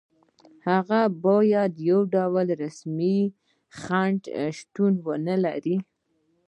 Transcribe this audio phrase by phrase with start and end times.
[0.65, 3.19] هلته باید هېڅ ډول رسمي
[3.79, 4.21] خنډ
[4.57, 5.77] شتون ونلري.